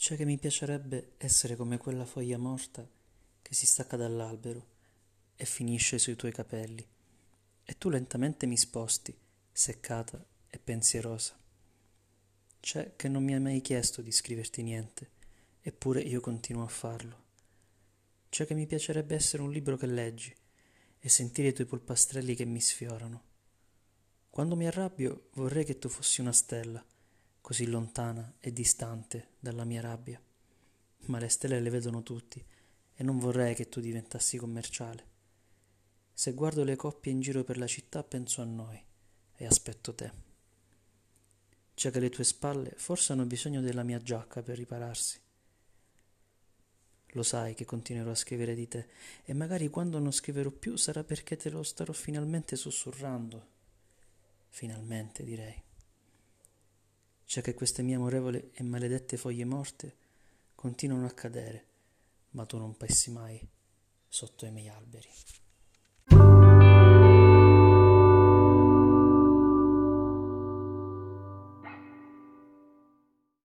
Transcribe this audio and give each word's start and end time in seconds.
C'è 0.00 0.16
che 0.16 0.24
mi 0.24 0.38
piacerebbe 0.38 1.12
essere 1.18 1.56
come 1.56 1.76
quella 1.76 2.06
foglia 2.06 2.38
morta 2.38 2.88
che 3.42 3.54
si 3.54 3.66
stacca 3.66 3.98
dall'albero 3.98 4.66
e 5.36 5.44
finisce 5.44 5.98
sui 5.98 6.16
tuoi 6.16 6.32
capelli, 6.32 6.82
e 7.62 7.76
tu 7.76 7.90
lentamente 7.90 8.46
mi 8.46 8.56
sposti, 8.56 9.14
seccata 9.52 10.24
e 10.48 10.58
pensierosa. 10.58 11.38
C'è 12.60 12.96
che 12.96 13.08
non 13.08 13.22
mi 13.22 13.34
hai 13.34 13.40
mai 13.40 13.60
chiesto 13.60 14.00
di 14.00 14.10
scriverti 14.10 14.62
niente, 14.62 15.10
eppure 15.60 16.00
io 16.00 16.22
continuo 16.22 16.64
a 16.64 16.68
farlo. 16.68 17.24
C'è 18.30 18.46
che 18.46 18.54
mi 18.54 18.66
piacerebbe 18.66 19.14
essere 19.14 19.42
un 19.42 19.50
libro 19.50 19.76
che 19.76 19.86
leggi 19.86 20.34
e 20.98 21.08
sentire 21.10 21.48
i 21.48 21.52
tuoi 21.52 21.66
polpastrelli 21.66 22.34
che 22.34 22.46
mi 22.46 22.62
sfiorano. 22.62 23.22
Quando 24.30 24.56
mi 24.56 24.66
arrabbio 24.66 25.28
vorrei 25.34 25.66
che 25.66 25.78
tu 25.78 25.90
fossi 25.90 26.22
una 26.22 26.32
stella, 26.32 26.82
così 27.50 27.66
lontana 27.66 28.34
e 28.38 28.52
distante 28.52 29.30
dalla 29.40 29.64
mia 29.64 29.80
rabbia. 29.80 30.22
Ma 31.06 31.18
le 31.18 31.28
stelle 31.28 31.58
le 31.58 31.68
vedono 31.68 32.04
tutti 32.04 32.40
e 32.94 33.02
non 33.02 33.18
vorrei 33.18 33.56
che 33.56 33.68
tu 33.68 33.80
diventassi 33.80 34.36
commerciale. 34.36 35.04
Se 36.12 36.32
guardo 36.32 36.62
le 36.62 36.76
coppie 36.76 37.10
in 37.10 37.18
giro 37.18 37.42
per 37.42 37.58
la 37.58 37.66
città 37.66 38.04
penso 38.04 38.40
a 38.40 38.44
noi 38.44 38.80
e 39.34 39.46
aspetto 39.46 39.92
te. 39.96 40.12
C'è 41.74 41.90
che 41.90 41.98
le 41.98 42.08
tue 42.08 42.22
spalle 42.22 42.70
forse 42.76 43.14
hanno 43.14 43.26
bisogno 43.26 43.60
della 43.60 43.82
mia 43.82 43.98
giacca 43.98 44.42
per 44.42 44.56
ripararsi. 44.56 45.20
Lo 47.14 47.24
sai 47.24 47.54
che 47.54 47.64
continuerò 47.64 48.12
a 48.12 48.14
scrivere 48.14 48.54
di 48.54 48.68
te 48.68 48.86
e 49.24 49.34
magari 49.34 49.68
quando 49.70 49.98
non 49.98 50.12
scriverò 50.12 50.50
più 50.50 50.76
sarà 50.76 51.02
perché 51.02 51.36
te 51.36 51.50
lo 51.50 51.64
starò 51.64 51.92
finalmente 51.92 52.54
sussurrando. 52.54 53.44
Finalmente, 54.50 55.24
direi. 55.24 55.68
C'è 57.30 57.42
che 57.42 57.54
queste 57.54 57.82
mie 57.82 57.94
amorevoli 57.94 58.50
e 58.52 58.64
maledette 58.64 59.16
foglie 59.16 59.44
morte 59.44 59.94
continuano 60.56 61.06
a 61.06 61.12
cadere, 61.12 61.66
ma 62.30 62.44
tu 62.44 62.58
non 62.58 62.76
passi 62.76 63.12
mai 63.12 63.40
sotto 64.08 64.46
i 64.46 64.50
miei 64.50 64.68
alberi. 64.68 65.08